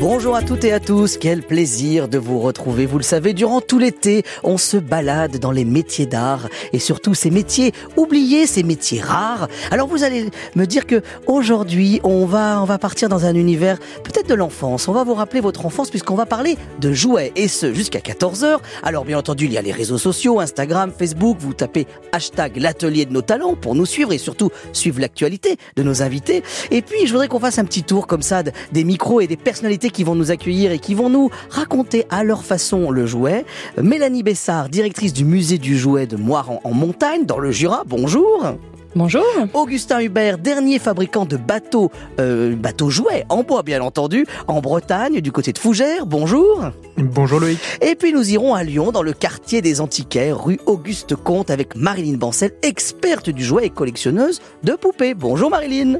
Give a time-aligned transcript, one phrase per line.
[0.00, 2.84] Bonjour à toutes et à tous, quel plaisir de vous retrouver.
[2.84, 7.14] Vous le savez, durant tout l'été, on se balade dans les métiers d'art et surtout
[7.14, 9.46] ces métiers oubliés, ces métiers rares.
[9.70, 13.78] Alors vous allez me dire que aujourd'hui, on va on va partir dans un univers
[14.02, 14.88] peut-être de l'enfance.
[14.88, 18.58] On va vous rappeler votre enfance puisqu'on va parler de jouets et ce jusqu'à 14h.
[18.82, 23.06] Alors bien entendu, il y a les réseaux sociaux, Instagram, Facebook, vous tapez hashtag l'atelier
[23.06, 26.42] de nos talents pour nous suivre et surtout suivre l'actualité de nos invités.
[26.72, 29.36] Et puis, je voudrais qu'on fasse un petit tour comme ça des micros et des
[29.36, 33.44] personnalités qui vont nous accueillir et qui vont nous raconter à leur façon le jouet.
[33.80, 37.82] Mélanie Bessard, directrice du musée du jouet de Moiran en montagne, dans le Jura.
[37.86, 38.56] Bonjour.
[38.96, 39.24] Bonjour.
[39.54, 45.20] Augustin Hubert, dernier fabricant de bateaux, euh, bateaux jouets en bois bien entendu, en Bretagne,
[45.20, 46.06] du côté de Fougères.
[46.06, 46.70] Bonjour.
[46.96, 47.58] Bonjour Loïc.
[47.82, 51.74] Et puis nous irons à Lyon, dans le quartier des Antiquaires, rue Auguste Comte, avec
[51.74, 55.14] Marilyn Bancel, experte du jouet et collectionneuse de poupées.
[55.14, 55.98] Bonjour Marilyn.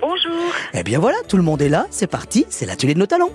[0.00, 0.52] Bonjour.
[0.74, 3.30] Eh bien voilà, tout le monde est là, c'est parti, c'est l'atelier de nos talents.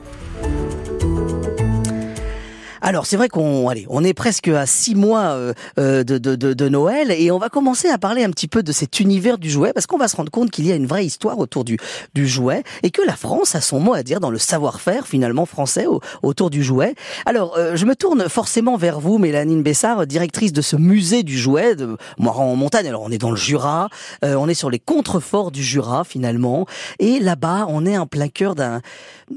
[2.85, 6.67] Alors c'est vrai qu'on allez, on est presque à six mois euh, euh, de, de,
[6.67, 9.71] Noël et on va commencer à parler un petit peu de cet univers du jouet
[9.71, 11.77] parce qu'on va se rendre compte qu'il y a une vraie histoire autour du,
[12.13, 15.45] du jouet et que la France a son mot à dire dans le savoir-faire finalement
[15.45, 15.85] français
[16.23, 16.93] autour du jouet.
[17.25, 21.37] Alors euh, je me tourne forcément vers vous, Mélanie Bessard, directrice de ce musée du
[21.37, 22.87] jouet de Moiran en montagne.
[22.87, 23.87] Alors on est dans le Jura,
[24.23, 26.65] on est sur les contreforts du Jura finalement
[26.99, 28.81] et là-bas on est en plein cœur d'un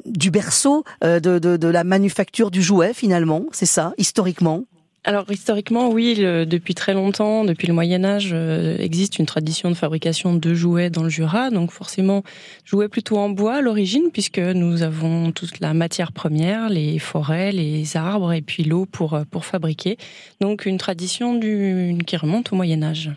[0.05, 4.65] du berceau de, de, de la manufacture du jouet finalement c'est ça, historiquement?
[5.07, 9.77] Alors historiquement, oui, depuis très longtemps, depuis le Moyen Âge, euh, existe une tradition de
[9.77, 11.51] fabrication de jouets dans le Jura.
[11.51, 12.25] Donc forcément,
[12.65, 17.53] jouets plutôt en bois à l'origine, puisque nous avons toute la matière première, les forêts,
[17.53, 19.97] les arbres et puis l'eau pour euh, pour fabriquer.
[20.41, 23.13] Donc une tradition du, qui remonte au Moyen Âge.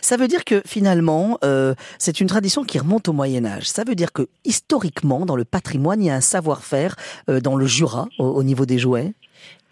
[0.00, 3.68] Ça veut dire que finalement, euh, c'est une tradition qui remonte au Moyen Âge.
[3.68, 6.96] Ça veut dire que historiquement, dans le patrimoine, il y a un savoir-faire
[7.28, 9.12] dans le Jura au niveau des jouets?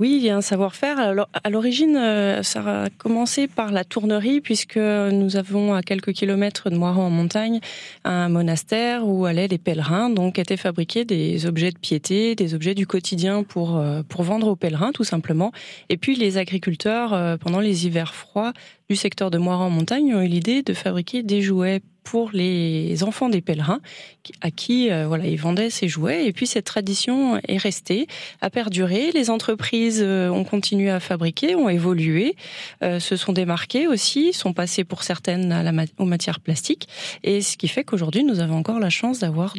[0.03, 0.99] Oui, il y a un savoir-faire.
[1.45, 6.71] À l'origine, euh, ça a commencé par la tournerie, puisque nous avons à quelques kilomètres
[6.71, 7.61] de Moiran en montagne
[8.03, 12.75] un monastère où allaient les pèlerins, donc étaient fabriqués des objets de piété, des objets
[12.75, 15.53] du quotidien pour euh, pour vendre aux pèlerins, tout simplement.
[15.89, 18.53] Et puis les agriculteurs, euh, pendant les hivers froids
[18.91, 23.05] du secteur de Moiran en montagne, ont eu l'idée de fabriquer des jouets pour les
[23.05, 23.79] enfants des pèlerins
[24.41, 28.09] à qui voilà ils vendaient ces jouets et puis cette tradition est restée
[28.41, 32.37] a perduré les entreprises euh, ont continué à fabriquer ont évolué
[32.83, 35.63] euh, se sont démarquées aussi sont passées pour certaines à
[35.99, 36.89] aux matières plastiques
[37.25, 39.55] et ce qui fait qu'aujourd'hui nous avons encore la chance d'avoir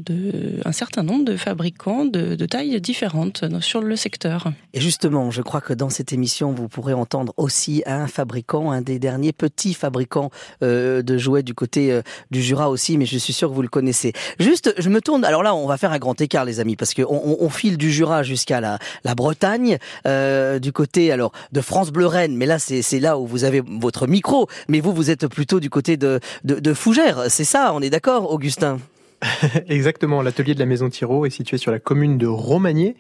[0.66, 5.62] un certain nombre de fabricants de, tailles différentes sur le secteur et justement je crois
[5.62, 10.30] que dans cette émission vous pourrez entendre aussi un fabricant un des derniers petits fabricants
[10.62, 12.02] de jouets du côté
[12.32, 14.14] du Jura aussi, mais je suis sûr que vous le connaissez.
[14.40, 15.26] Juste, je me tourne.
[15.26, 17.92] Alors là, on va faire un grand écart, les amis, parce qu'on on, file du
[17.92, 18.80] Jura jusqu'à la,
[19.16, 19.78] Bretagne,
[20.08, 20.23] euh,
[20.60, 22.36] du côté alors de France Bleu Rennes.
[22.36, 24.48] Mais là, c'est là où vous avez votre micro.
[24.68, 27.26] Mais vous, vous êtes plutôt du côté de, de, de Fougères.
[27.30, 28.80] C'est ça, on est d'accord, Augustin?
[29.68, 30.22] Exactement.
[30.22, 32.96] L'atelier de la Maison Thiraud est situé sur la commune de Romagné.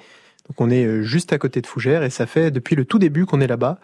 [0.47, 2.99] Donc on est euh, juste à côté de Fougères et ça fait depuis le tout
[2.99, 3.79] début qu'on est là-bas.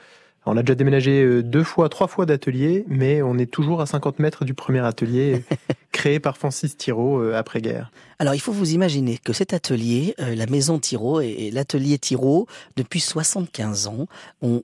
[0.45, 3.85] On a déjà déménagé euh, deux fois, trois fois d'atelier, mais on est toujours à
[3.85, 5.43] 50 mètres du premier atelier
[5.91, 7.91] créé par Francis Thiraud euh, après-guerre.
[8.19, 12.47] Alors il faut vous imaginer que cet atelier, euh, la maison Thiraud et, l'atelier Thiraud,
[12.77, 14.07] depuis 75 ans,
[14.41, 14.61] on,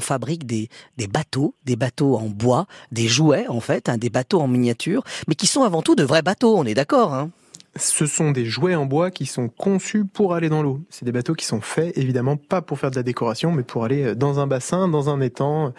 [0.00, 0.68] fabrique des,
[1.08, 5.34] bateaux, des bateaux en bois, des jouets en fait, hein, des bateaux en miniature, mais
[5.34, 7.30] qui sont avant tout de vrais bateaux, on est d'accord hein?
[7.76, 10.80] Ce sont des jouets en bois qui sont conçus pour aller dans l'eau.
[10.90, 13.84] C'est des bateaux qui sont faits, évidemment, pas pour faire de la décoration, mais pour
[13.84, 15.72] aller euh, dans un bassin, dans un étang,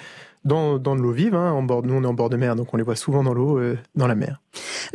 [0.43, 1.35] dans, dans de l'eau vive.
[1.35, 3.23] Hein, en bord, nous, on est en bord de mer, donc on les voit souvent
[3.23, 4.41] dans l'eau, euh, dans la mer.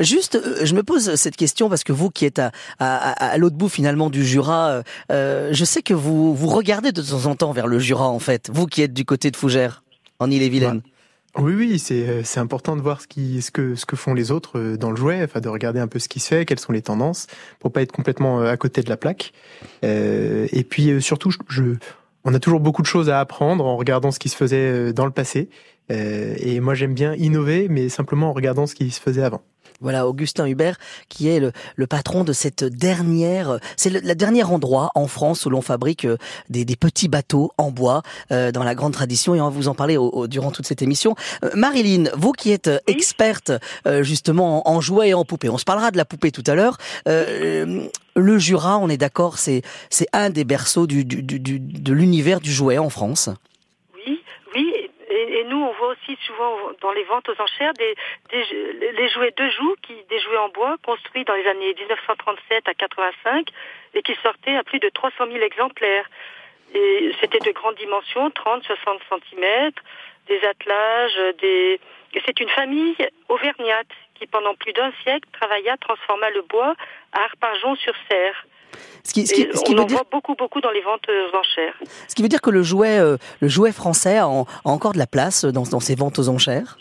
[0.00, 2.50] Juste, euh, je me pose cette question parce que vous qui êtes à,
[2.80, 7.26] à, à l'autre bout finalement du Jura, je sais que vous, vous regardez de temps
[7.26, 8.50] en temps vers le Jura, en fait.
[8.52, 9.84] Vous qui êtes du côté de Fougères,
[10.18, 10.82] en Ille-et-Vilaine.
[11.36, 14.14] Oui, oui, c'est euh, c'est important de voir ce qui ce que ce que font
[14.14, 16.44] les autres euh, dans le jouet, enfin de regarder un peu ce qui se fait,
[16.46, 17.26] quelles sont les tendances,
[17.60, 19.32] pour pas être complètement euh, à côté de la plaque.
[19.82, 21.76] et puis surtout, je,
[22.24, 25.04] on a toujours beaucoup de choses à apprendre en regardant ce qui se faisait dans
[25.04, 25.48] le passé.
[25.90, 29.42] et moi, j'aime bien innover, mais simplement en regardant ce qui se faisait avant.
[29.80, 30.76] Voilà, Augustin Hubert,
[31.08, 35.62] qui est le, patron de cette dernière, c'est le dernier endroit en France où l'on
[35.62, 36.16] fabrique euh,
[36.48, 38.02] des, petits bateaux en bois
[38.32, 39.96] euh, dans la grande tradition et on va vous en parler
[40.28, 41.14] durant toute cette émission.
[41.44, 43.52] Euh, Marilyn, vous qui êtes experte
[44.00, 46.76] justement en, jouets et en poupées, on se parlera de la poupée tout à l'heure.
[47.06, 52.40] le Jura, on est d'accord, c'est c'est un des berceaux du, du, du de l'univers
[52.40, 53.30] du jouet en France.
[54.06, 54.20] Oui,
[54.54, 54.72] oui,
[55.10, 57.94] et, et nous on voit aussi souvent dans les ventes aux enchères des,
[58.32, 62.74] les jouets de joue, qui, des jouets en bois construits dans les années 1937 à
[62.74, 63.48] 85
[63.94, 66.08] et qui sortaient à plus de 300 000 exemplaires.
[66.74, 69.70] Et c'était de grandes dimensions, 30, 60 cm,
[70.28, 71.80] des attelages, des...
[72.26, 72.96] C'est une famille
[73.28, 76.74] auvergnate qui, pendant plus d'un siècle, travailla, transforma le bois
[77.12, 78.46] à Arpajon-sur-Serre.
[79.04, 81.36] Ce qui, ce qui, ce qui on en voit beaucoup, beaucoup dans les ventes aux
[81.36, 81.74] enchères.
[82.08, 84.28] Ce qui veut dire que le jouet, euh, le jouet français a,
[84.64, 86.76] encore de la place dans, dans ces ventes aux enchères?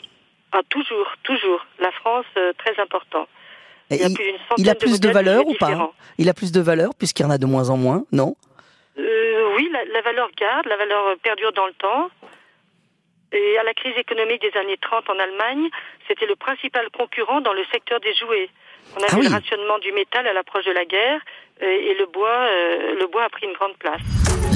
[0.51, 1.65] Ah, Toujours, toujours.
[1.79, 3.27] La France, euh, très important.
[3.89, 4.25] Il, a, plus
[4.57, 5.93] il a plus de, valeur ou pas?
[6.17, 8.35] Il a plus de valeur puisqu'il y en a de moins en moins, non?
[8.97, 12.09] Euh, Oui, la, la, valeur garde, la valeur perdure dans le temps.
[13.31, 15.69] Et à la crise économique des années 30 en Allemagne,
[16.07, 18.49] c'était le principal concurrent dans le secteur des jouets.
[18.95, 21.95] On a ah vu le rationnement du métal à l'approche de la guerre euh, et
[21.97, 24.01] le bois, euh, le bois a pris une grande place.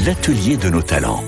[0.06, 1.24] L'atelier de nos talents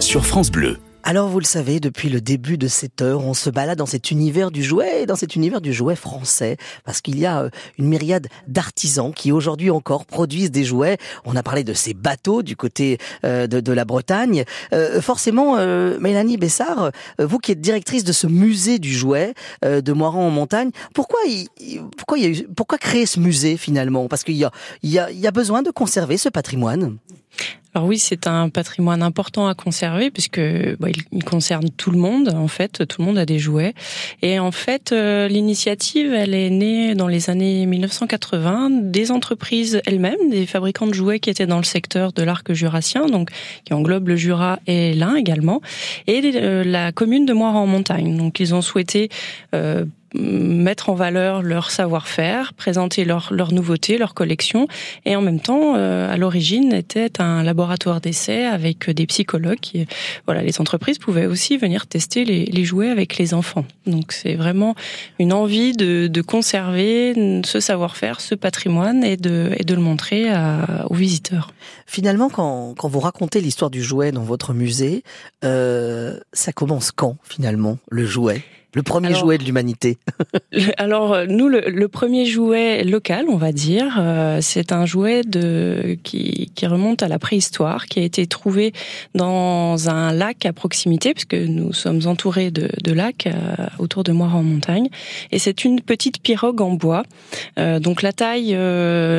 [0.00, 0.76] sur France Bleu.
[1.08, 4.10] Alors vous le savez, depuis le début de cette heure, on se balade dans cet
[4.10, 7.86] univers du jouet, dans cet univers du jouet français, parce qu'il y a euh, une
[7.86, 10.98] myriade d'artisans qui aujourd'hui encore produisent des jouets.
[11.24, 14.42] On a parlé de ces bateaux du côté euh, de, la Bretagne.
[14.72, 15.54] Euh, forcément,
[16.00, 20.70] Mélanie Bessard, vous qui êtes directrice de ce musée du jouet de Moiran en montagne,
[20.92, 21.20] pourquoi
[21.96, 22.18] pourquoi
[22.56, 24.08] pourquoi créer ce musée finalement?
[24.08, 24.50] Parce qu'il y a,
[24.82, 26.98] y a, y a besoin de conserver ce patrimoine.
[27.76, 30.40] Alors oui, c'est un patrimoine important à conserver puisque
[30.80, 32.30] bah, il, concerne tout le monde.
[32.34, 33.74] En fait, tout le monde a des jouets.
[34.22, 40.30] Et en fait, euh, l'initiative, elle est née dans les années 1980 des entreprises elles-mêmes,
[40.30, 43.28] des fabricants de jouets qui étaient dans le secteur de l'arc jurassien, donc
[43.66, 45.60] qui englobe le Jura et l'Ain également,
[46.06, 48.16] et euh, la commune de Moira en montagne.
[48.16, 49.10] Donc ils ont souhaité
[49.54, 49.84] euh,
[50.14, 54.68] mettre en valeur leur savoir-faire, présenter leurs leur nouveautés, leurs collections,
[55.04, 59.86] et en même temps, euh, à l'origine, était un laboratoire d'essai avec des psychologues.
[60.26, 63.64] Voilà, les entreprises pouvaient aussi venir tester les, les jouets avec les enfants.
[63.86, 64.74] Donc c'est vraiment
[65.18, 70.30] une envie de, de conserver ce savoir-faire, ce patrimoine, et de, et de le montrer
[70.30, 71.52] à, aux visiteurs.
[71.86, 75.02] Finalement, quand, quand vous racontez l'histoire du jouet dans votre musée,
[75.44, 78.42] euh, ça commence quand finalement le jouet?
[78.74, 79.98] Le premier jouet de l'humanité.
[80.76, 85.96] alors euh, nous, le, premier jouet local, on va dire, euh, c'est un jouet de
[86.02, 88.72] qui, qui, remonte à la préhistoire, qui a été trouvé
[89.14, 94.12] dans un lac à proximité, puisque nous sommes entourés de, de lacs euh, autour de
[94.12, 94.88] Moira en montagne,
[95.32, 97.04] et c'est une petite pirogue en bois.
[97.56, 98.54] donc la taille,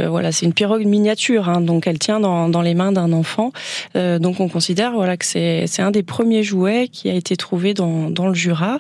[0.08, 3.52] voilà, c'est une pirogue miniature, hein, donc elle tient dans, dans les mains d'un enfant.
[3.96, 7.74] donc on considère voilà que c'est c'est un des premiers jouets qui a été trouvé
[7.74, 8.80] dans, dans le Jura.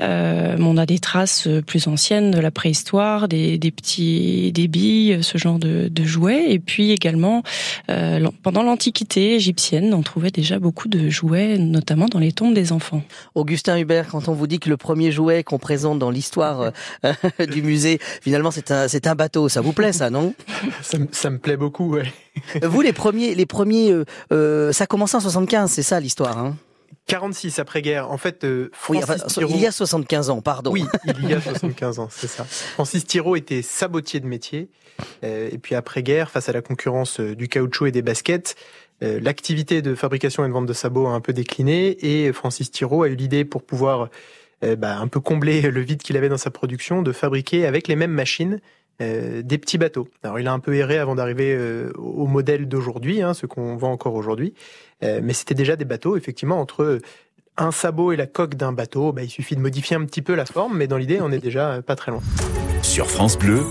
[0.00, 0.17] Euh,
[0.58, 5.38] on a des traces euh, plus anciennes de la préhistoire, des, petits des billes, ce
[5.38, 6.52] genre de, jouets.
[6.52, 7.42] Et puis également,
[7.90, 12.72] euh, pendant l'Antiquité égyptienne, on trouvait déjà beaucoup de jouets, notamment dans les tombes des
[12.72, 13.02] enfants.
[13.34, 16.72] Augustin Hubert, quand on vous dit que le premier jouet qu'on présente dans l'histoire
[17.50, 20.34] du musée, finalement, c'est un, c'est un bateau, ça vous plaît, ça, non?
[20.82, 22.12] Ça, me plaît beaucoup, ouais.
[22.62, 23.92] Vous, les premiers, les premiers,
[24.30, 26.56] ça a commencé en 75, c'est ça l'histoire, hein?
[27.06, 28.10] 46 après-guerre.
[28.10, 30.70] En fait, euh, il y a 75 ans, pardon.
[30.70, 32.44] Oui, il y a 75 ans, c'est ça.
[32.44, 34.68] Francis Thiraud était sabotier de métier.
[35.24, 38.56] Euh, et puis après-guerre, face à la concurrence euh, du caoutchouc et des baskets,
[39.00, 42.04] l'activité de fabrication et de vente de sabots a un peu décliné.
[42.04, 44.08] Et Francis Thiraud a eu l'idée pour pouvoir
[44.60, 47.94] bah, un peu combler le vide qu'il avait dans sa production, de fabriquer avec les
[47.94, 48.60] mêmes machines
[49.00, 50.08] des petits bateaux.
[50.22, 51.56] Alors il a un peu erré avant d'arriver
[51.96, 54.54] au modèle d'aujourd'hui, hein, ce qu'on vend encore aujourd'hui.
[55.02, 57.00] Euh, mais c'était déjà des bateaux, effectivement, entre
[57.56, 60.34] un sabot et la coque d'un bateau, bah, il suffit de modifier un petit peu
[60.34, 62.22] la forme, mais dans l'idée, on est déjà pas très loin.
[62.82, 63.62] Sur France Bleu,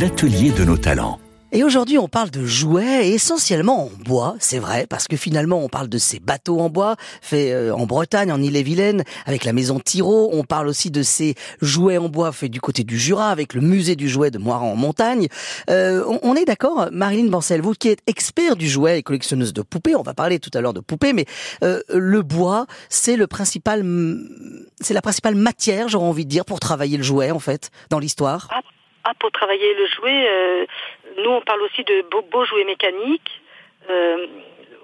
[0.00, 1.18] l'atelier de nos talents.
[1.56, 5.68] Et aujourd'hui, on parle de jouets essentiellement en bois, c'est vrai, parce que finalement, on
[5.68, 9.78] parle de ces bateaux en bois faits euh, en Bretagne, en Ille-et-Vilaine, avec la maison
[9.78, 10.30] Thiraud.
[10.32, 13.60] On parle aussi de ces jouets en bois faits du côté du Jura, avec le
[13.60, 15.28] musée du jouet de Moiran en montagne.
[15.70, 19.62] Euh, on, est d'accord, Marilyn Bancel, vous qui êtes expert du jouet et collectionneuse de
[19.62, 21.24] poupées, on va parler tout à l'heure de poupées, mais
[21.62, 23.84] euh, le bois, c'est le principal,
[24.80, 28.00] c'est la principale matière, j'aurais envie de dire, pour travailler le jouet, en fait, dans
[28.00, 28.48] l'histoire?
[28.50, 28.60] Ah,
[29.06, 30.66] ah, pour travailler le jouet, euh,
[31.22, 33.40] nous on parle aussi de beaux, jouets mécaniques.
[33.90, 34.26] Euh,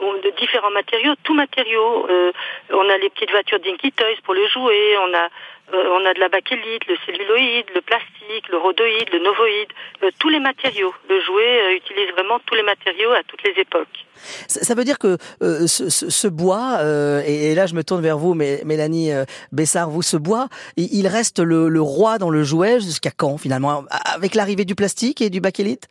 [0.01, 2.07] de différents matériaux, tout matériaux.
[2.09, 2.33] Euh,
[2.71, 5.29] on a les petites voitures Dinky Toys pour le jouer, on a
[5.73, 9.69] euh, on a de la bakélite, le celluloïde, le plastique, le rhodoïde, le novoïde,
[10.03, 10.93] euh, tous les matériaux.
[11.09, 14.07] Le jouet euh, utilise vraiment tous les matériaux à toutes les époques.
[14.49, 16.81] Ça, veut dire que ce, ce, bois,
[17.27, 19.13] et, là je me tourne vers vous, Mélanie
[19.51, 23.85] Bessard, vous, ce bois, il, reste le, le, roi dans le jouet jusqu'à quand finalement?
[24.15, 25.89] Avec l'arrivée du plastique et du bakélite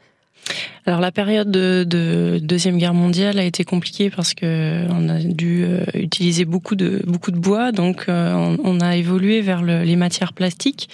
[0.90, 5.20] alors la période de, de, deuxième guerre mondiale a été compliquée parce que on a
[5.20, 9.84] dû euh, utiliser beaucoup de beaucoup de bois, donc euh, on, a évolué vers le,
[9.84, 10.90] les matières plastiques.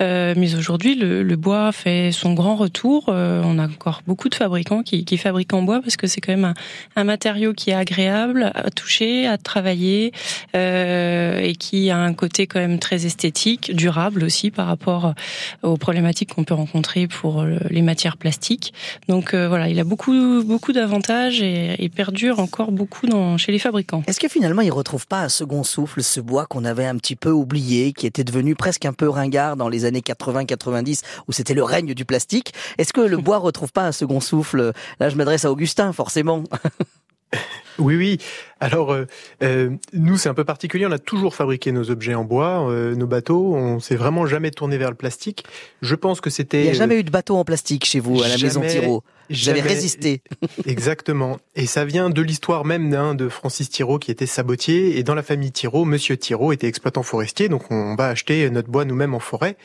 [0.00, 3.06] Euh, mais aujourd'hui, le, le, bois fait son grand retour.
[3.08, 6.32] on a encore beaucoup de fabricants qui, qui fabriquent en bois parce que c'est quand
[6.32, 6.54] même un,
[6.94, 10.12] un, matériau qui est agréable à toucher, à travailler
[10.54, 15.14] et qui a un côté quand même très esthétique, durable aussi par rapport
[15.62, 18.72] aux problématiques qu'on peut rencontrer pour les matières plastiques.
[19.08, 23.52] Donc euh, voilà, il a beaucoup beaucoup d'avantages et, il perdure encore beaucoup dans, chez
[23.52, 24.02] les fabricants.
[24.06, 27.16] Est-ce que finalement il retrouve pas un second souffle ce bois qu'on avait un petit
[27.16, 31.54] peu oublié, qui était devenu presque un peu ringard dans les années 80-90 où c'était
[31.54, 32.52] le règne du plastique?
[32.78, 34.72] Est-ce que le bois retrouve pas un second souffle?
[35.00, 36.44] Là, je m'adresse à Augustin forcément.
[37.78, 38.18] Oui, oui.
[38.60, 39.06] Alors, euh,
[39.42, 40.84] euh, nous, c'est un peu particulier.
[40.86, 43.54] On a toujours fabriqué nos objets en bois, euh, nos bateaux.
[43.54, 45.44] On s'est vraiment jamais tourné vers le plastique.
[45.80, 46.60] Je pense que c'était.
[46.60, 49.02] Il n'y a jamais eu de bateau en plastique chez vous, à la maison Thiraud.
[49.30, 50.22] J'avais résisté.
[50.66, 51.38] Exactement.
[51.54, 54.98] Et ça vient de l'histoire même d'un de Francis Thiraud qui était sabotier.
[54.98, 57.48] Et dans la famille Thiraud, Monsieur Thiraud était exploitant forestier.
[57.48, 59.56] Donc on va acheter notre bois nous-mêmes en forêt.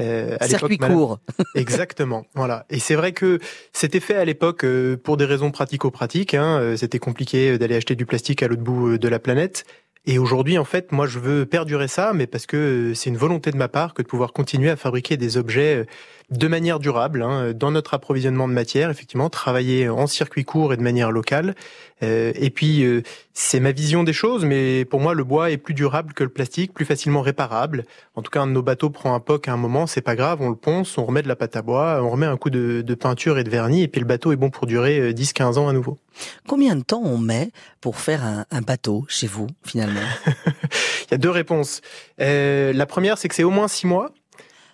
[0.00, 1.20] Euh, à Circuit court.
[1.54, 2.24] Exactement.
[2.34, 2.64] Voilà.
[2.70, 3.38] Et c'est vrai que
[3.72, 6.34] c'était fait à l'époque euh, pour des raisons pratico-pratiques.
[6.34, 6.58] Hein.
[6.60, 9.66] Euh, c'était compliqué d'aller acheter du plastique à l'autre bout de la planète.
[10.04, 13.52] Et aujourd'hui, en fait, moi, je veux perdurer ça, mais parce que c'est une volonté
[13.52, 15.86] de ma part que de pouvoir continuer à fabriquer des objets
[16.30, 20.76] de manière durable, hein, dans notre approvisionnement de matière, effectivement, travailler en circuit court et
[20.76, 21.54] de manière locale.
[22.02, 25.56] Euh, et puis, euh, c'est ma vision des choses, mais pour moi, le bois est
[25.56, 27.84] plus durable que le plastique, plus facilement réparable.
[28.14, 30.16] En tout cas, un de nos bateaux prend un poc à un moment, c'est pas
[30.16, 32.50] grave, on le ponce, on remet de la pâte à bois, on remet un coup
[32.50, 35.42] de, de peinture et de vernis, et puis le bateau est bon pour durer 10-15
[35.42, 35.98] euh, ans à nouveau.
[36.46, 40.00] Combien de temps on met pour faire un, un bateau chez vous, finalement?
[40.26, 41.80] Il y a deux réponses.
[42.20, 44.12] Euh, la première, c'est que c'est au moins six mois.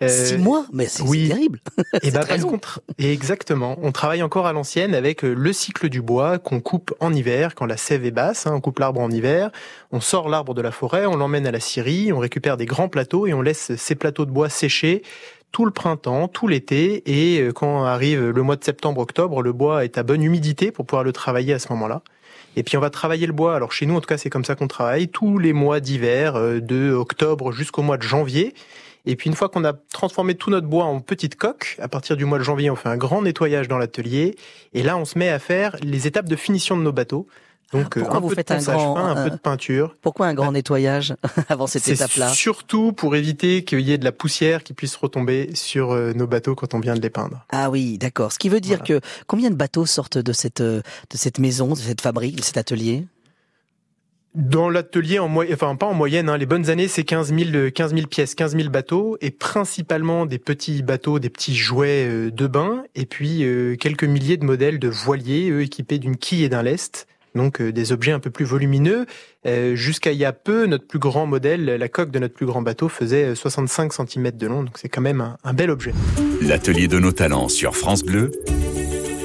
[0.03, 1.61] Euh, Six mois, mais c'est terrible.
[2.03, 2.61] Et bah parce qu'on
[2.99, 7.13] exactement, on travaille encore à l'ancienne avec euh, le cycle du bois qu'on coupe en
[7.13, 8.47] hiver quand la sève est basse.
[8.47, 9.51] Hein, on coupe l'arbre en hiver,
[9.91, 12.89] on sort l'arbre de la forêt, on l'emmène à la scierie, on récupère des grands
[12.89, 15.03] plateaux et on laisse ces plateaux de bois sécher
[15.51, 19.83] tout le printemps, tout l'été, et euh, quand arrive le mois de septembre-octobre, le bois
[19.83, 22.03] est à bonne humidité pour pouvoir le travailler à ce moment-là.
[22.55, 23.57] Et puis on va travailler le bois.
[23.57, 26.35] Alors chez nous, en tout cas, c'est comme ça qu'on travaille tous les mois d'hiver,
[26.35, 28.53] de octobre jusqu'au mois de janvier.
[29.07, 32.17] Et puis une fois qu'on a transformé tout notre bois en petites coques, à partir
[32.17, 34.37] du mois de janvier, on fait un grand nettoyage dans l'atelier.
[34.75, 37.27] Et là, on se met à faire les étapes de finition de nos bateaux.
[37.73, 39.95] Donc, ah, un vous peu faites de un, grand, fin, un peu de peinture.
[40.01, 41.15] Pourquoi un grand nettoyage
[41.51, 42.31] avant cette étape-là?
[42.31, 46.27] Surtout pour éviter qu'il y ait de la poussière qui puisse retomber sur euh, nos
[46.27, 47.45] bateaux quand on vient de les peindre.
[47.51, 48.33] Ah oui, d'accord.
[48.33, 51.73] Ce qui veut dire que combien de bateaux sortent de cette euh, de cette maison,
[51.73, 53.07] de cette fabrique, de cet atelier?
[54.39, 57.93] Dans l'atelier, en enfin pas en moyenne, hein, les bonnes années, c'est 15 000, 15
[57.93, 62.47] 000 pièces, 15 000 bateaux, et principalement des petits bateaux, des petits jouets euh, de
[62.47, 66.49] bain, et puis euh, quelques milliers de modèles de voiliers, eux, équipés d'une quille et
[66.49, 67.09] d'un lest.
[67.35, 69.07] Donc euh, des objets un peu plus volumineux.
[69.75, 72.61] Jusqu'à il y a peu, notre plus grand modèle, la coque de notre plus grand
[72.61, 75.95] bateau, faisait 65 cm de long, donc c'est quand même un, un bel objet.
[76.43, 78.31] L'atelier de nos talents sur France Bleu,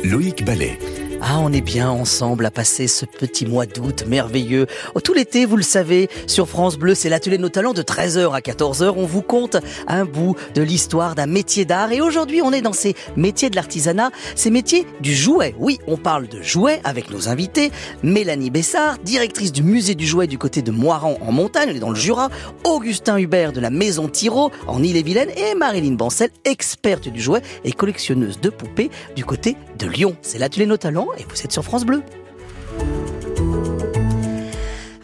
[0.05, 0.79] Loïc Ballet.
[1.25, 4.68] Ah, on est bien ensemble à passer ce petit mois d'août merveilleux.
[4.94, 7.82] Oh, tout l'été, vous le savez, sur France Bleu, c'est l'atelier de nos talents de
[7.82, 8.94] 13h à 14h.
[8.98, 9.56] On vous compte
[9.88, 11.94] un bout de l'histoire d'un métier d'art.
[11.94, 15.56] Et aujourd'hui, on est dans ces métiers de l'artisanat, ces métiers du jouet.
[15.60, 17.72] Oui, on parle de jouet avec nos invités.
[18.03, 21.80] Mélanie Bessard, directrice du musée du jouet du côté de Moiran en montagne, elle est
[21.80, 22.32] dans le Jura.
[22.65, 25.30] Augustin Hubert de la maison Thiraud en Ille-et-Vilaine.
[25.38, 30.18] Et Marilyn Bancel, experte du jouet et collectionneuse de poupées du côté de Lyon.
[30.22, 32.03] C'est l'atelier de nos talents et vous êtes sur France Bleu.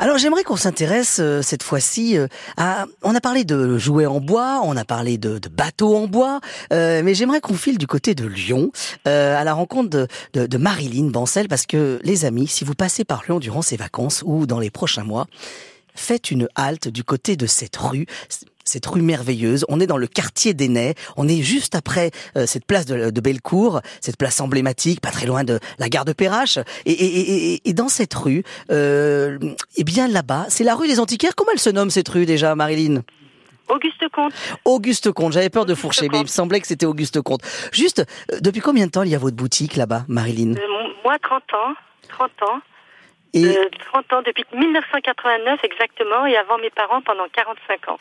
[0.01, 2.85] Alors j'aimerais qu'on s'intéresse euh, cette fois-ci euh, à...
[3.03, 6.39] On a parlé de jouets en bois, on a parlé de, bateaux en bois,
[6.71, 8.71] euh, mais j'aimerais qu'on file du côté de Lyon
[9.03, 13.03] à la rencontre de, de, de Marilyn Bancel, parce que les amis, si vous passez
[13.03, 15.27] par Lyon durant ces vacances ou dans les prochains mois,
[15.95, 18.05] faites une halte du côté de cette rue
[18.63, 19.65] cette rue merveilleuse.
[19.69, 20.95] On est dans le quartier des Nez.
[21.17, 25.25] On est juste après euh, cette place de, de, Bellecour, cette place emblématique, pas très
[25.25, 26.57] loin de la gare de Perrache.
[26.85, 29.37] Et, et, et, et dans cette rue, euh,
[29.75, 31.35] et bien là-bas, c'est la rue des Antiquaires.
[31.35, 33.03] Comment elle se nomme cette rue déjà, Marilyn?
[33.69, 34.33] Auguste Comte.
[34.65, 37.41] Auguste Comte, j'avais peur de fourcher, mais il me semblait que c'était Auguste Comte.
[37.71, 40.55] Juste, euh, depuis combien de temps il y a votre boutique là-bas, Marilyn?
[40.55, 41.73] Euh, Moi, 30 ans.
[42.09, 42.59] 30 ans.
[43.33, 43.55] Et...
[43.93, 47.99] 30 ans, depuis 1989 exactement, et avant mes parents pendant 45 ans.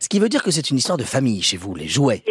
[0.00, 2.22] Ce qui veut dire que c'est une histoire de famille chez vous, les jouets.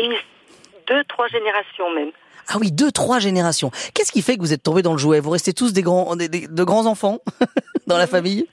[0.88, 2.12] deux, trois générations même.
[2.48, 3.72] Ah oui, deux, trois générations.
[3.94, 5.20] Qu'est-ce qui fait que vous êtes tombés dans le jouet?
[5.20, 7.20] Vous restez tous des grands, des, de grands enfants
[7.88, 8.48] dans la famille?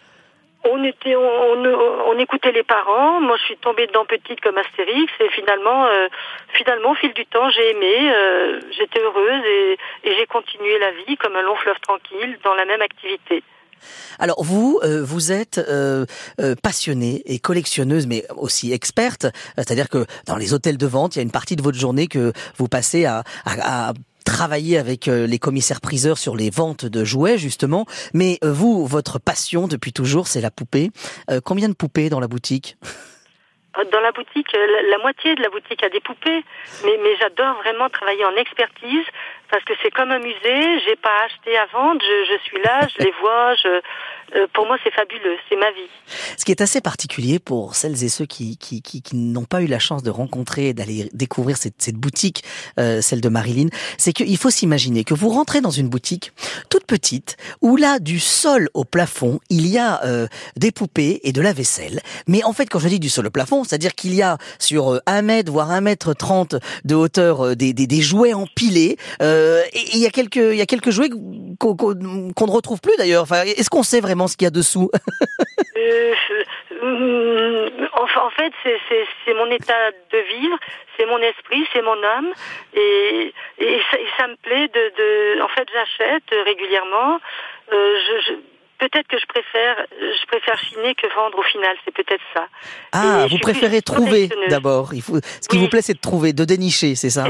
[0.65, 3.21] On était, on, écoutait les parents.
[3.21, 6.09] Moi, je suis tombée dedans petite comme Astérix, et finalement, euh,
[6.53, 11.17] finalement, au fil du temps, j'ai aimé, euh, j'étais heureuse et, j'ai continué la vie
[11.17, 13.43] comme un long fleuve tranquille dans la même activité.
[14.19, 15.61] Alors vous, euh, vous êtes
[16.63, 19.27] passionnée et collectionneuse, mais aussi experte.
[19.57, 22.07] C'est-à-dire que dans les hôtels de vente, il y a une partie de votre journée
[22.07, 23.23] que vous passez à,
[24.25, 27.87] travailler avec euh, les commissaires-priseurs sur les ventes de jouets, justement.
[28.13, 30.91] Mais euh, vous, votre passion depuis toujours, c'est la poupée.
[31.31, 32.77] Euh, combien de poupées dans la boutique?
[33.93, 36.43] Dans la boutique, la, moitié de la boutique a des poupées,
[36.85, 39.07] mais j'adore vraiment travailler en expertise
[39.51, 40.81] parce que c'est comme un musée.
[40.87, 43.81] J'ai pas acheté à vendre, je, je suis là, je les vois, je,
[44.37, 45.89] euh, pour moi, c'est fabuleux, c'est ma vie.
[46.37, 49.63] Ce qui est assez particulier pour celles et ceux qui, qui, qui, qui n'ont pas
[49.63, 52.45] eu la chance de rencontrer, d'aller découvrir cette, cette boutique,
[52.79, 56.33] euh, celle de Marilyn, c'est qu'il faut s'imaginer que vous rentrez dans une boutique
[56.69, 60.27] toute petite, où là, du sol au plafond, il y a euh,
[60.57, 62.01] des poupées et de la vaisselle.
[62.27, 65.01] Mais en fait, quand je dis du sol au plafond, c'est-à-dire qu'il y a sur
[65.07, 68.97] un mètre, voire un mètre trente de hauteur, des, des, des jouets empilés.
[69.73, 71.09] Et il y a quelques, il y a quelques jouets
[71.59, 73.23] qu'on ne retrouve plus d'ailleurs.
[73.23, 74.91] Enfin, est-ce qu'on sait vraiment ce qu'il y a dessous?
[75.79, 76.15] Euh,
[76.83, 78.53] euh, En fait,
[79.25, 80.57] c'est mon état de vivre,
[80.97, 82.33] c'est mon esprit, c'est mon âme,
[82.75, 83.33] et,
[84.19, 85.41] ça, me plaît de.
[85.41, 87.21] en fait, j'achète régulièrement.
[87.73, 88.33] Euh, je,
[88.79, 91.77] peut-être que je préfère, je préfère chiner que vendre au final.
[91.85, 92.47] C'est peut-être ça.
[92.93, 94.95] Ah, vous préférez trouver d'abord.
[94.95, 95.19] Il faut.
[95.41, 97.27] Ce qui vous plaît, c'est de trouver, de dénicher, c'est ça?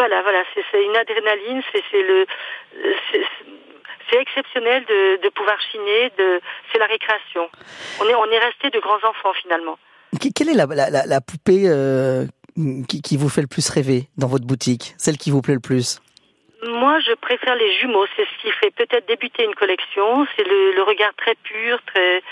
[0.00, 0.42] Voilà, voilà.
[0.54, 1.62] C'est une adrénaline.
[1.70, 2.26] C'est le
[4.10, 6.40] c'est exceptionnel de, pouvoir chiner, de,
[6.72, 7.48] c'est la récréation.
[8.00, 9.78] On est, on est resté de grands enfants finalement.
[10.34, 10.66] Quelle est la,
[11.06, 12.24] la, poupée euh,
[12.88, 14.94] qui, vous fait le plus rêver dans votre boutique?
[14.96, 16.00] Celle qui vous plaît le plus?
[16.62, 18.06] Moi, je préfère les jumeaux.
[18.16, 20.26] C'est ce qui fait peut-être débuter une collection.
[20.34, 22.22] C'est le, regard très pur, très,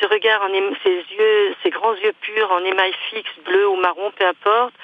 [0.00, 0.48] ce regard en
[0.82, 4.74] ses yeux, ces grands yeux purs en émail fixe, bleu ou marron, peu importe.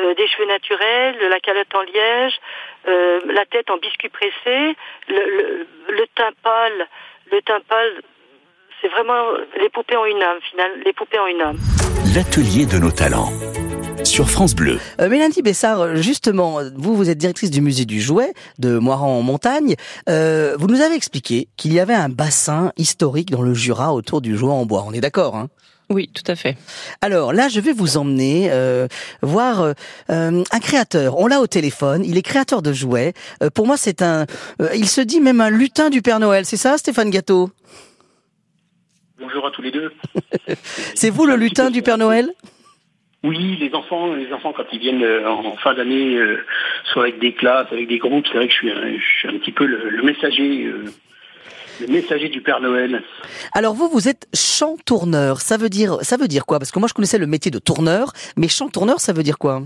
[0.00, 2.34] Euh, des cheveux naturels, la calotte en liège,
[2.88, 4.74] euh, la tête en biscuit pressé,
[5.06, 6.88] le, le, teint pâle,
[7.30, 8.02] le teint pâle,
[8.82, 9.22] c'est vraiment
[9.56, 11.58] les poupées ont une âme, finalement, les poupées ont une âme.
[12.12, 13.30] L'atelier de nos talents
[14.04, 14.78] sur France Bleu.
[15.00, 19.22] Euh, Mélanie Bessard, justement, vous, vous êtes directrice du musée du jouet de Moiran en
[19.22, 19.76] Montagne.
[20.08, 24.20] Euh, vous nous avez expliqué qu'il y avait un bassin historique dans le Jura autour
[24.20, 24.84] du jouet en bois.
[24.86, 25.48] On est d'accord, hein?
[25.94, 26.56] Oui, tout à fait.
[27.00, 28.88] Alors là, je vais vous emmener euh,
[29.22, 29.72] voir euh,
[30.08, 31.18] un créateur.
[31.18, 32.04] On l'a au téléphone.
[32.04, 33.12] Il est créateur de jouets.
[33.42, 34.26] Euh, pour moi, c'est un.
[34.74, 36.44] il se dit même un lutin du Père Noël.
[36.44, 37.50] C'est ça, Stéphane Gâteau?
[39.20, 39.92] Bonjour à tous les deux.
[40.94, 42.28] c'est vous le lutin du Père Noël?
[43.22, 46.18] Oui, les enfants, les enfants quand ils viennent en fin d'année,
[46.92, 49.28] soit avec des classes, avec des groupes, c'est vrai que je suis un, je suis
[49.28, 50.70] un petit peu le, le messager
[51.80, 53.02] le messager du Père Noël.
[53.52, 55.40] Alors vous, vous êtes chantourneur.
[55.40, 56.58] Ça veut dire, ça veut dire quoi?
[56.58, 59.62] Parce que moi, je connaissais le métier de tourneur, mais chantourneur, ça veut dire quoi?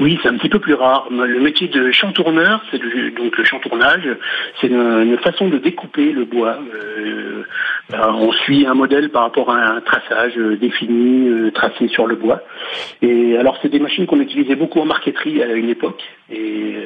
[0.00, 1.08] Oui, c'est un petit peu plus rare.
[1.10, 4.08] Le métier de chantourneur, c'est donc le chantournage,
[4.60, 6.58] c'est une, façon de découper le bois.
[6.74, 7.44] Euh,
[7.90, 12.06] ben, on suit un modèle par rapport à un traçage euh, défini, euh, tracé sur
[12.06, 12.40] le bois.
[13.02, 16.02] Et alors, c'est des machines qu'on utilisait beaucoup en marqueterie à une époque.
[16.30, 16.76] Et,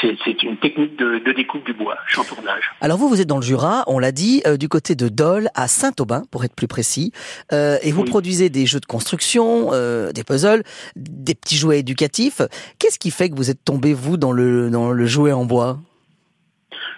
[0.00, 2.70] c'est une technique de, découpe du bois, chantournage.
[2.80, 5.66] Alors vous, vous êtes dans le Jura, on l'a dit, du côté de Dole à
[5.66, 7.12] Saint-Aubin, pour être plus précis.
[7.50, 9.70] et vous produisez des jeux de construction,
[10.14, 10.62] des puzzles,
[10.96, 12.42] des petits jouets éducatifs.
[12.78, 15.78] Qu'est-ce qui fait que vous êtes tombé, vous, dans le, dans le jouet en bois?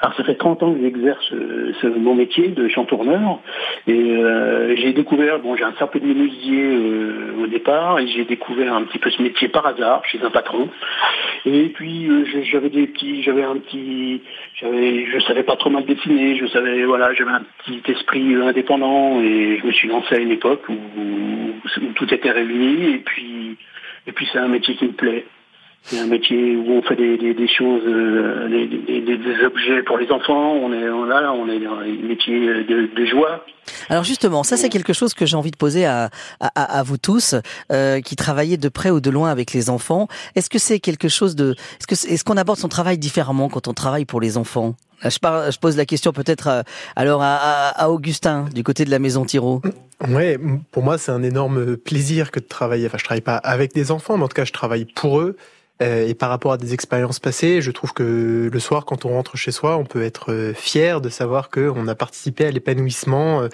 [0.03, 3.41] Alors ça fait 30 ans que j'exerce euh, mon métier de chantourneur.
[3.87, 7.99] Et euh, j'ai découvert, bon j'ai un peu de menuisier euh, au départ.
[7.99, 10.69] Et j'ai découvert un petit peu ce métier par hasard chez un patron.
[11.45, 12.09] Et puis
[12.51, 14.23] j'avais des petits, j'avais un petit,
[14.55, 19.21] j'avais, je savais pas trop mal dessiner, je savais voilà j'avais un petit esprit indépendant.
[19.21, 22.95] Et je me suis lancé à une époque où, où tout était réuni.
[22.95, 23.59] Et puis
[24.07, 25.27] et puis c'est un métier qui me plaît.
[25.83, 30.11] C'est un métier où on fait des, des, choses, euh, des, des, objets pour les
[30.13, 30.53] enfants.
[30.53, 33.47] On est on, là, on est dans un métier de, de, joie.
[33.89, 36.99] Alors justement, ça c'est quelque chose que j'ai envie de poser à, à, à vous
[36.99, 37.35] tous
[37.73, 40.07] euh, qui travaillez de près ou de loin avec les enfants.
[40.37, 43.67] Est-ce que c'est quelque chose de, est-ce que est-ce qu'on aborde son travail différemment quand
[43.67, 44.75] on travaille pour les enfants?
[45.03, 46.63] Je, je, pose la question peut-être euh,
[46.97, 49.63] alors à, à, Augustin du côté de la maison Thiraud.
[50.09, 50.39] Ouais,
[50.71, 52.87] pour moi c'est un énorme plaisir que de travailler.
[52.87, 55.37] Enfin, je travaille pas avec des enfants, mais en tout cas je travaille pour eux
[55.83, 59.11] Euh, et par rapport à des expériences passées, je trouve que le soir, quand on
[59.11, 63.49] rentre chez soi, on peut être euh, fier de savoir qu'on a participé à l'épanouissement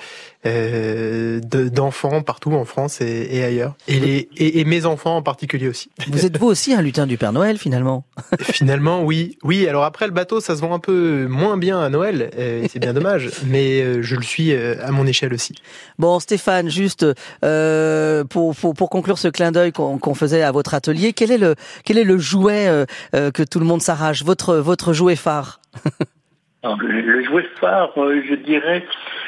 [0.46, 3.76] euh, d'enfants partout en France et, ailleurs.
[3.88, 5.90] Et, les, et, mes enfants en particulier aussi.
[6.08, 8.04] Vous êtes vous aussi un lutin du Père Noël finalement
[8.40, 9.38] Finalement, oui.
[9.42, 12.68] Oui, alors après le bateau, ça se vend un peu moins bien à Noël, et
[12.68, 15.54] c'est bien dommage, mais je le suis à mon échelle aussi.
[15.98, 17.06] Bon, Stéphane, juste
[17.40, 21.54] pour, pour, pour, conclure ce clin d'œil qu'on faisait à votre atelier, quel est le,
[21.84, 24.24] quel est le jouet euh, euh, que tout le monde s'arrache?
[24.24, 25.60] Votre votre jouet phare?
[26.80, 28.84] le jouet phare, euh, je dirais,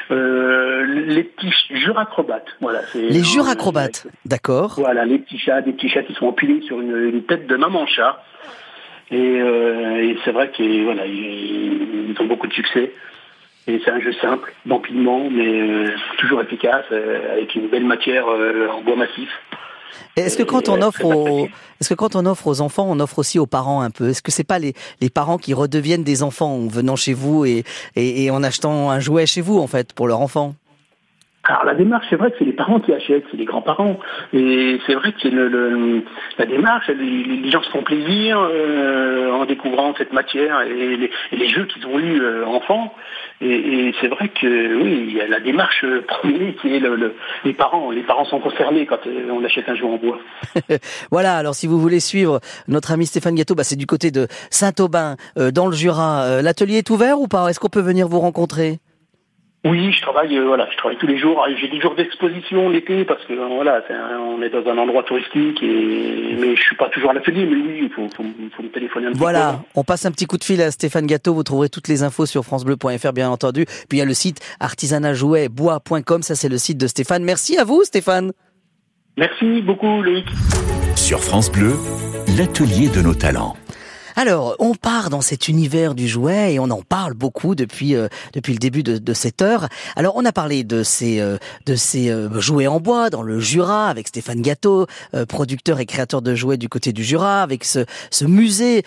[0.09, 2.47] les petits juracrobates.
[2.61, 4.75] Voilà, les juracrobates, d'accord.
[4.77, 7.85] Voilà, les petits chats, des petits chats qui sont empilés sur une, tête de maman
[7.87, 8.23] chat.
[9.11, 9.41] Et,
[10.23, 12.91] c'est vrai qu'ils voilà, ils, ont beaucoup de succès.
[13.67, 15.85] Et c'est un jeu simple, d'empilement, mais
[16.17, 19.29] toujours efficace, avec une belle matière en bois massif.
[20.15, 21.47] Est-ce que quand on offre aux,
[21.79, 24.09] est-ce que quand on offre aux enfants, on offre aussi aux parents un peu?
[24.09, 24.73] Est-ce que c'est pas les,
[25.13, 27.63] parents qui redeviennent des enfants en venant chez vous et,
[28.31, 30.55] en achetant un jouet chez vous en fait pour leur enfant?
[31.45, 33.97] Alors la démarche, c'est vrai que c'est les parents qui achètent, c'est les grands-parents.
[34.33, 36.03] Et c'est vrai que
[36.37, 41.65] la démarche, les, gens se font plaisir euh, en découvrant cette matière et les, jeux
[41.65, 42.93] qu'ils ont eus euh, enfants.
[43.41, 47.53] Et, c'est vrai que oui, il y a la démarche première qui est le, les
[47.53, 47.91] parents.
[47.91, 50.19] Les parents sont concernés quand euh, on achète un jouet en bois.
[51.11, 54.27] voilà, alors si vous voulez suivre notre ami Stéphane Gâteau, bah, c'est du côté de
[54.49, 55.15] Saint-Aubin,
[55.53, 56.41] dans le Jura.
[56.41, 57.49] L'atelier est ouvert ou pas?
[57.49, 58.79] Est-ce qu'on peut venir vous rencontrer?
[59.65, 61.45] Oui, je travaille, euh, voilà, je travaille tous les jours.
[61.59, 63.83] J'ai des jours d'exposition l'été parce que voilà,
[64.21, 67.45] on est dans un endroit touristique et mais je suis pas toujours à l'atelier.
[67.45, 68.23] Mais oui, il faut, faut,
[68.55, 69.45] faut, me téléphoner un petit voilà, peu.
[69.45, 71.33] Voilà, on passe un petit coup de fil à Stéphane Gâteau.
[71.33, 73.65] Vous trouverez toutes les infos sur francebleu.fr, bien entendu.
[73.65, 76.21] Puis il y a le site artisanatjouetbois.com.
[76.21, 77.25] Ça, c'est le site de Stéphane.
[77.25, 78.31] Merci à vous, Stéphane.
[79.17, 80.25] Merci beaucoup, Loïc.
[80.95, 81.73] Sur France Bleu,
[82.37, 83.57] l'atelier de nos talents.
[84.21, 88.09] Alors, on part dans cet univers du jouet et on en parle beaucoup depuis euh,
[88.33, 89.69] depuis le début de, cette heure.
[89.95, 93.39] Alors, on a parlé de ces euh, de ces euh, jouets en bois dans le
[93.39, 94.87] Jura avec Stéphane Gâteau,
[95.29, 98.83] producteur et créateur de jouets du côté du Jura, avec ce, ce musée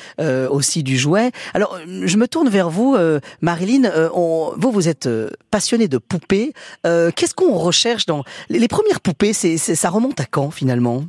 [0.51, 1.31] aussi du jouet.
[1.55, 2.95] Alors, je me tourne vers vous,
[3.41, 3.91] Marilyn.
[4.13, 5.09] Vous, vous êtes
[5.51, 6.53] passionnée de poupées.
[6.85, 11.05] Qu'est-ce qu'on recherche dans les, premières poupées C'est ça remonte à quand finalement?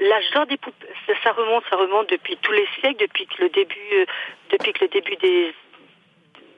[0.00, 0.87] L'âge d'or des poupées
[1.28, 4.06] ça remonte, ça remonte depuis tous les siècles, depuis que le début, euh,
[4.50, 5.54] depuis que le début des,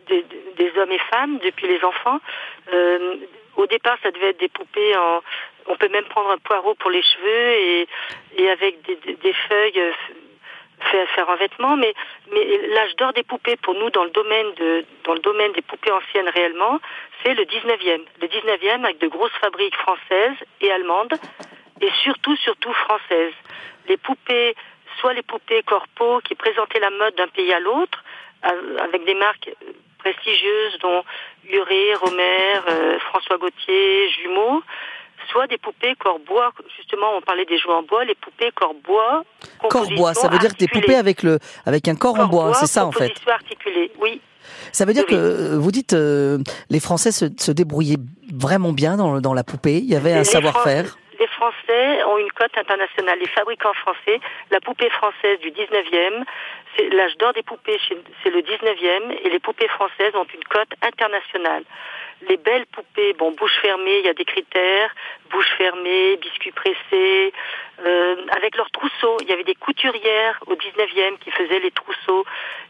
[0.08, 2.20] des, hommes et femmes, depuis les enfants.
[2.72, 3.16] Euh,
[3.56, 5.22] au départ, ça devait être des poupées en.
[5.66, 7.88] On peut même prendre un poireau pour les cheveux et,
[8.36, 9.92] et avec des, des feuilles euh,
[10.90, 11.76] faire, faire un vêtement.
[11.76, 11.92] Mais,
[12.32, 15.62] mais l'âge d'or des poupées pour nous dans le domaine de dans le domaine des
[15.62, 16.78] poupées anciennes réellement,
[17.22, 18.02] c'est le 19e.
[18.22, 21.14] Le 19e avec de grosses fabriques françaises et allemandes
[21.80, 22.36] et surtout
[22.90, 23.34] surtout françaises
[23.88, 24.54] les poupées,
[25.00, 28.02] soit les poupées corpo qui présentaient la mode d'un pays à l'autre,
[28.42, 29.50] avec des marques
[29.98, 31.02] prestigieuses dont
[31.44, 34.62] Uré, Romer, euh, François Gauthier, Jumeaux,
[35.30, 36.52] soit des poupées corps-bois.
[36.78, 39.24] Justement, on parlait des jouets en bois, les poupées corps-bois.
[39.68, 42.86] Corps-bois, ça veut dire des poupées avec le avec un corps, en bois, c'est ça
[42.86, 43.12] en fait.
[43.28, 44.20] articulée, oui.
[44.72, 46.38] Ça veut dire que euh, vous dites euh,
[46.70, 47.98] les Français se, se, débrouillaient
[48.32, 49.78] vraiment bien dans, dans la poupée.
[49.78, 53.18] Il y avait un savoir-faire les Français ont une cote internationale.
[53.20, 54.18] Les fabricants français,
[54.50, 56.24] la poupée française du 19e,
[56.74, 57.78] c'est l'âge d'or des poupées,
[58.22, 61.64] c'est le 19e, et les poupées françaises ont une cote internationale.
[62.28, 64.94] Les belles poupées, bon, bouche fermée, il y a des critères,
[65.30, 67.32] bouche fermée, biscuits pressés,
[67.84, 69.16] euh, avec leurs trousseaux.
[69.20, 72.24] Il y avait des couturières au 19e qui faisaient les trousseaux,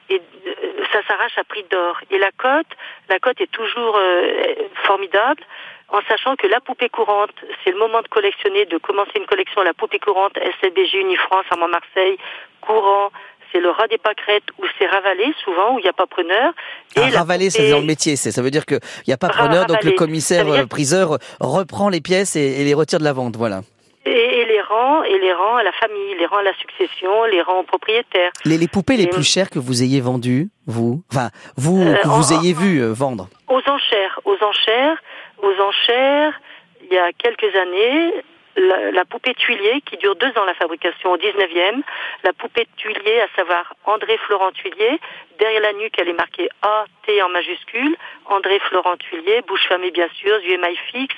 [0.09, 0.55] et euh,
[0.93, 2.01] ça s'arrache à prix d'or.
[2.11, 2.73] Et la cote,
[3.09, 5.43] la cote est toujours euh, formidable
[5.92, 9.62] en sachant que la poupée courante, c'est le moment de collectionner, de commencer une collection,
[9.62, 12.16] la poupée courante SLBG Unifrance à Marseille,
[12.61, 13.11] courant,
[13.53, 16.53] c'est le rat des pâquerettes ou c'est ravalé souvent où il n'y a pas preneur.
[16.96, 19.66] Et ah, ravalé, c'est dans le métier, ça veut dire qu'il n'y a pas preneur,
[19.66, 23.62] donc le commissaire euh, priseur reprend les pièces et, les retire de la vente, voilà.
[24.07, 27.42] Et, les rend et les rend à la famille, les rend à la succession, les
[27.42, 28.31] rend aux propriétaires.
[28.44, 32.09] Les, les poupées les plus chères que vous ayez vendues, vous, enfin vous euh, que
[32.09, 33.29] vous ayez vu euh, vendre.
[33.48, 34.96] Aux enchères, aux enchères
[35.42, 36.40] aux enchères
[36.83, 38.12] il y a quelques années
[38.57, 41.83] la, poupée Tuilier qui dure deux ans la fabrication au 19e,
[42.24, 45.00] la poupée Tuilier, à savoir André Florent Tuilier,
[45.38, 49.90] derrière la nuque elle est marquée A, T en majuscule, André Florent Tuilier, bouche fermée
[49.90, 51.16] bien sûr, yeux émail fixe.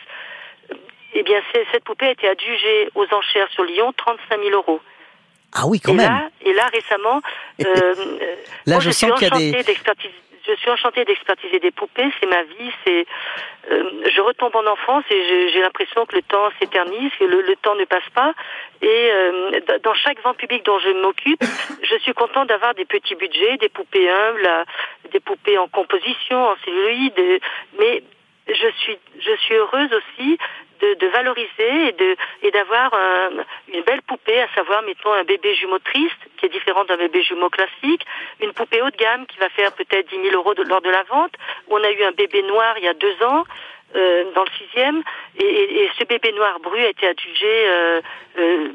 [1.14, 4.80] Eh bien, cette poupée a été adjugée aux enchères sur Lyon 35 000 euros.
[5.52, 6.08] Ah oui, quand et même.
[6.11, 7.20] Là, et là, récemment,
[7.61, 7.94] euh,
[8.64, 9.74] là, je, sens qu'il y a des
[10.46, 12.11] je suis enchantée d'expertiser des poupées.
[12.20, 12.70] C'est ma vie.
[12.85, 13.07] C'est,
[13.70, 17.57] euh, je retombe en enfance et j'ai l'impression que le temps s'éternise, que le, le,
[17.57, 18.35] temps ne passe pas.
[18.81, 21.42] Et euh, dans chaque vent public dont je m'occupe,
[21.83, 24.48] je suis contente d'avoir des petits budgets, des poupées humbles,
[25.12, 27.40] des poupées en composition, en celluloïd.
[27.78, 28.02] Mais
[28.48, 30.38] je suis, je suis heureuse aussi
[30.83, 32.92] de, de valoriser et de et d'avoir
[33.73, 37.23] une belle poupée, à savoir mettons un bébé jumeau triste qui est différent d'un bébé
[37.23, 38.05] jumeau classique,
[38.40, 41.03] une poupée haut de gamme qui va faire peut-être 10 000 euros lors de la
[41.05, 41.35] vente.
[41.68, 43.45] On a eu un bébé noir il y a deux ans.
[43.95, 45.03] Euh, dans le sixième,
[45.38, 48.01] et, et, et, ce bébé noir bru a été adjugé euh,
[48.38, 48.68] euh,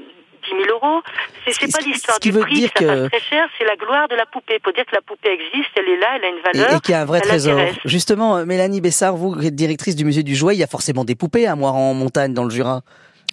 [0.50, 1.02] 10 000 euros.
[1.48, 3.08] C'est pas l'histoire du prix, dire ça que...
[3.08, 4.60] très cher, c'est la gloire de la poupée.
[4.60, 6.74] Pour dire que la poupée existe, elle est là, elle a une valeur.
[6.74, 7.60] Et, et qu'il y a un vrai trésor.
[7.86, 11.48] Justement, Mélanie Bessard, vous, directrice du musée du jouet, il y a forcément des poupées
[11.48, 12.82] à Moiran en montagne dans le Jura.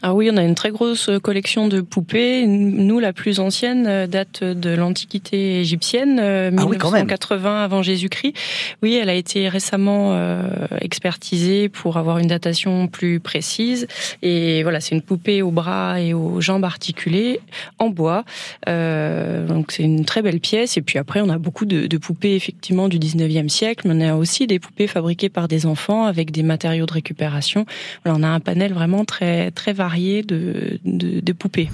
[0.03, 2.47] Ah oui, on a une très grosse collection de poupées.
[2.47, 8.35] Nous, la plus ancienne euh, date de l'Antiquité égyptienne, euh, ah 1980 avant Jésus-Christ.
[8.83, 10.43] Oui, elle a été récemment euh,
[10.81, 13.87] expertisée pour avoir une datation plus précise.
[14.21, 17.41] Et voilà, c'est une poupée aux bras et aux jambes articulées
[17.79, 18.25] en bois.
[18.69, 20.77] Euh, donc c'est une très belle pièce.
[20.77, 24.09] Et puis après, on a beaucoup de, de poupées effectivement du 19e siècle, mais on
[24.11, 27.65] a aussi des poupées fabriquées par des enfants avec des matériaux de récupération.
[28.05, 29.84] Voilà, on a un panel vraiment très très varié
[30.23, 31.71] de, poupées.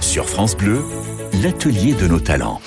[0.00, 0.80] Sur France Bleu,
[1.42, 2.60] l'atelier de nos talents.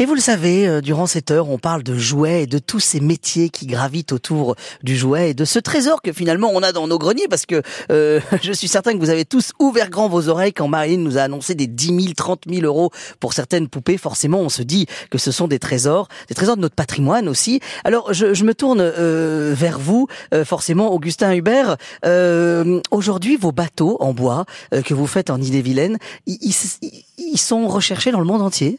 [0.00, 2.78] Et vous le savez, euh, durant cette heure, on parle de jouets et de tous
[2.78, 6.70] ces métiers qui gravitent autour du jouet et de ce trésor que finalement on a
[6.70, 10.08] dans nos greniers parce que euh, je suis certain que vous avez tous ouvert grand
[10.08, 13.66] vos oreilles quand Marine nous a annoncé des 10 000, 30 000 euros pour certaines
[13.66, 13.98] poupées.
[13.98, 17.58] Forcément, on se dit que ce sont des trésors, des trésors de notre patrimoine aussi.
[17.82, 20.06] Alors, je, me tourne euh, vers vous,
[20.44, 21.76] forcément, Augustin Hubert.
[22.92, 24.44] Aujourd'hui, vos bateaux en bois
[24.84, 28.78] que vous faites en Ille-et-Vilaine, ils sont recherchés dans le monde entier?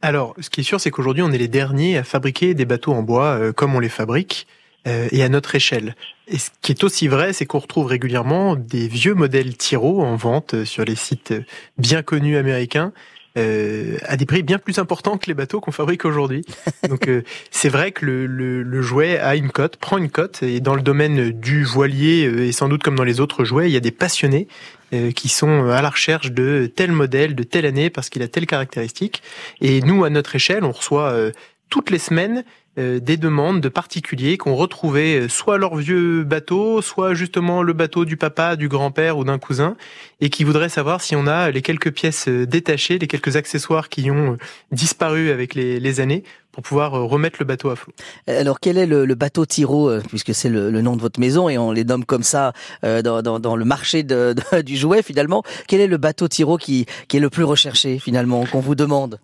[0.00, 2.92] Alors, ce qui est sûr, c'est qu'aujourd'hui, on est les derniers à fabriquer des bateaux
[2.92, 4.46] en bois euh, comme on les fabrique
[4.86, 5.96] euh, et à notre échelle.
[6.28, 10.14] Et ce qui est aussi vrai, c'est qu'on retrouve régulièrement des vieux modèles Tiro en
[10.14, 11.34] vente euh, sur les sites
[11.78, 12.92] bien connus américains.
[13.36, 16.44] à des prix bien plus importants que les bateaux qu'on fabrique aujourd'hui.
[16.88, 17.08] Donc
[17.52, 20.74] c'est vrai que le, le, le, jouet a une cote, prend une cote, et dans
[20.74, 23.80] le domaine du voilier, et sans doute comme dans les autres jouets, il y a
[23.80, 24.48] des passionnés
[24.94, 28.28] euh, qui sont à la recherche de tel modèle, de telle année, parce qu'il a
[28.28, 29.22] telle caractéristique.
[29.60, 31.30] Et nous, à notre échelle, on reçoit euh,
[31.68, 32.42] toutes les semaines
[32.78, 37.74] euh, des demandes de particuliers qui ont retrouvé soit leur vieux bateau, soit justement le
[37.74, 39.76] bateau du papa, du grand-père ou d'un cousin,
[40.20, 44.10] et qui voudraient savoir si on a les quelques pièces détachées, les quelques accessoires qui
[44.10, 44.36] ont
[44.72, 46.24] disparu avec les, les années
[46.58, 47.92] pour pouvoir euh, remettre le bateau à flot.
[48.26, 51.20] Alors quel est le, le bateau Tiro, euh, puisque c'est le, le, nom de votre
[51.20, 52.52] maison et on les nomme comme ça
[52.82, 56.26] euh, dans, dans, dans, le marché de, de, du jouet finalement, quel est le bateau
[56.26, 59.20] Tiro qui, qui est le plus recherché finalement, qu'on vous demande?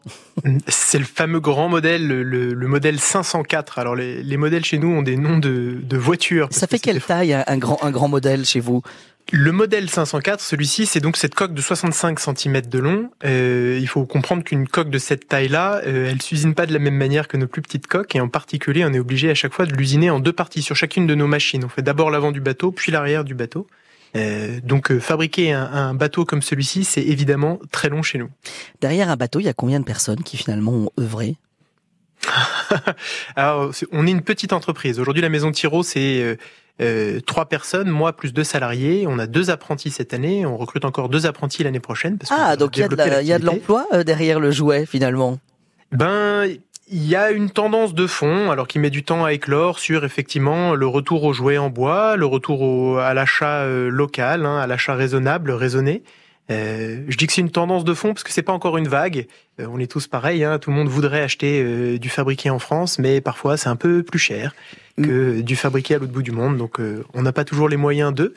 [0.68, 3.80] C'est le fameux grand modèle, le, le, modèle 504.
[3.80, 6.46] Alors les, les, modèles chez nous ont des noms de, de voitures.
[6.52, 8.82] Ça fait quelle taille un grand, un grand modèle chez vous?
[9.32, 13.10] Le modèle 504, celui-ci, c'est donc cette coque de 65 cm de long.
[13.24, 16.78] Euh, il faut comprendre qu'une coque de cette taille-là, euh, elle s'usine pas de la
[16.78, 19.54] même manière que nos plus petites coques, et en particulier, on est obligé à chaque
[19.54, 21.64] fois de l'usiner en deux parties sur chacune de nos machines.
[21.64, 23.66] On fait d'abord l'avant du bateau, puis l'arrière du bateau.
[24.16, 28.30] Euh, donc euh, fabriquer un, un, bateau comme celui-ci, c'est évidemment très long chez nous.
[28.80, 31.36] Derrière un bateau, il y a combien de personnes qui finalement ont œuvré
[33.36, 35.00] Alors, on est une petite entreprise.
[35.00, 36.36] Aujourd'hui, la maison Tiro, c'est euh,
[36.80, 39.06] euh, trois personnes, moi plus deux salariés.
[39.08, 40.46] On a deux apprentis cette année.
[40.46, 42.18] On recrute encore deux apprentis l'année prochaine.
[42.18, 45.38] Parce ah, donc il y a de l'emploi euh, derrière le jouet finalement.
[45.92, 46.46] Ben,
[46.88, 50.04] il y a une tendance de fond, alors qui met du temps à éclore sur
[50.04, 54.66] effectivement le retour aux jouets en bois, le retour au, à l'achat local, hein, à
[54.66, 56.02] l'achat raisonnable, raisonné.
[56.50, 58.88] Euh, je dis que c'est une tendance de fond parce que c'est pas encore une
[58.88, 59.26] vague.
[59.60, 62.58] Euh, on est tous pareils, hein, tout le monde voudrait acheter euh, du fabriqué en
[62.58, 64.54] France, mais parfois c'est un peu plus cher
[64.96, 65.42] que mm.
[65.42, 66.58] du fabriqué à l'autre bout du monde.
[66.58, 66.78] Donc
[67.14, 68.34] on n'a pas toujours les moyens d'eux.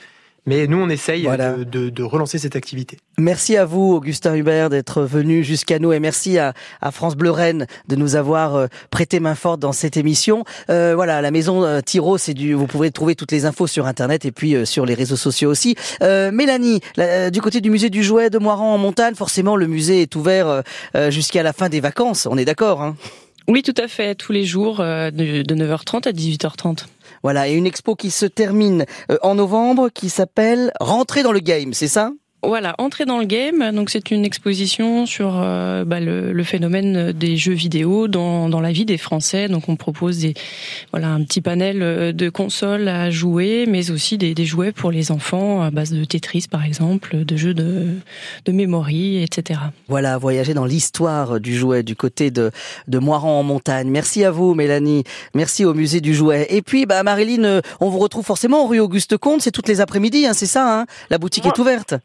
[0.47, 2.97] Mais nous, on essaye de, de, de, relancer cette activité.
[3.17, 7.31] Merci à vous, Augustin Hubert, d'être venu jusqu'à nous et merci à, à, France Bleu
[7.31, 10.45] Rennes de nous avoir euh, prêté main forte dans cette émission.
[10.69, 13.87] Euh, voilà, la maison euh, Tiro, c'est du, vous pouvez trouver toutes les infos sur
[13.87, 15.75] Internet et puis euh, sur les réseaux sociaux aussi.
[16.01, 16.79] Euh, Mélanie,
[17.31, 20.63] du côté du musée du jouet de Moiran en montagne, forcément, le musée est ouvert
[21.09, 22.25] jusqu'à la fin des vacances.
[22.29, 22.95] On est d'accord, hein?
[23.49, 26.85] Oui, tout à fait, tous les jours de 9h30 à 18h30.
[27.23, 31.39] Voilà, et une expo qui se termine euh, en novembre qui s'appelle Rentrer dans le
[31.39, 32.11] game, c'est ça?
[32.47, 33.71] Voilà, entrer dans le game.
[33.73, 38.71] Donc c'est une exposition sur euh, bah, le, phénomène des jeux vidéo dans, dans la
[38.71, 39.49] vie des Français.
[39.49, 40.33] Donc on propose des
[40.93, 44.91] voilà un petit panel euh, de consoles à jouer, mais aussi des, des jouets pour
[44.91, 47.87] les enfants à base de Tetris par exemple, de jeux de
[48.45, 49.59] de mémoire, etc.
[49.89, 52.51] Voilà, voyager dans l'histoire du jouet du côté de
[52.87, 53.89] de Moiran en montagne.
[53.89, 55.03] Merci à vous, Mélanie.
[55.33, 56.47] Merci au musée du jouet.
[56.49, 59.41] Et puis, bah Marilyn, euh, on vous retrouve forcément rue Auguste Comte.
[59.41, 60.79] C'est toutes les après-midi, hein, c'est ça.
[60.79, 60.85] Hein?
[61.09, 61.95] La boutique est ouverte.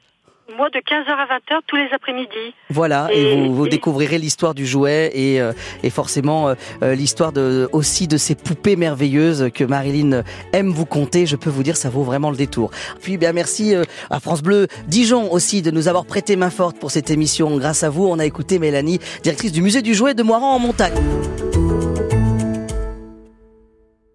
[0.57, 2.55] Moi, de 15h à 20h tous les après-midi.
[2.69, 7.33] Voilà, et, vous, vous découvrirez l'histoire du jouet et, euh, et forcément euh, euh, l'histoire
[7.33, 11.27] de, aussi de ces poupées merveilleuses que Marilyn aime vous conter.
[11.27, 12.71] Je peux vous dire, ça vaut vraiment le détour.
[13.01, 13.75] Puis, bien merci
[14.11, 17.57] à France Bleu Dijon aussi de nous avoir prêté main forte pour cette émission.
[17.57, 20.59] Grâce à vous, on a écouté Mélanie, directrice du musée du jouet de Moiran en
[20.59, 20.93] montagne.